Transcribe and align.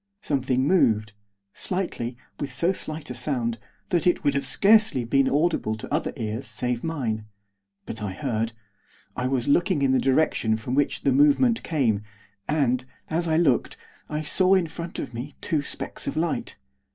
Something 0.23 0.65
moved. 0.65 1.13
Slightly, 1.53 2.17
with 2.39 2.51
so 2.51 2.71
slight 2.71 3.11
a 3.11 3.13
sound, 3.13 3.59
that 3.89 4.07
it 4.07 4.23
would 4.23 4.43
scarcely 4.43 5.01
have 5.01 5.11
been 5.11 5.29
audible 5.29 5.75
to 5.75 5.93
other 5.93 6.11
ears 6.17 6.47
save 6.47 6.83
mine. 6.83 7.25
But 7.85 8.01
I 8.01 8.13
heard. 8.13 8.53
I 9.15 9.27
was 9.27 9.47
looking 9.47 9.83
in 9.83 9.91
the 9.91 9.99
direction 10.01 10.57
from 10.57 10.73
which 10.73 11.03
the 11.03 11.13
movement 11.13 11.61
came, 11.61 12.01
and, 12.47 12.83
as 13.11 13.27
I 13.27 13.37
looked, 13.37 13.77
I 14.09 14.23
saw 14.23 14.55
in 14.55 14.65
front 14.65 14.97
of 14.97 15.13
me 15.13 15.35
two 15.39 15.61
specks 15.61 16.07
of 16.07 16.17
light. 16.17 16.55